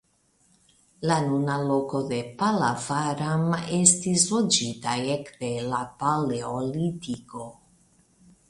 La 1.09 1.17
nuna 1.25 1.57
loko 1.71 1.99
de 2.13 2.21
Pallavaram 2.39 3.45
estis 3.81 4.25
loĝita 4.33 4.97
ekde 5.17 5.53
la 5.75 5.83
paleolitiko. 6.01 7.47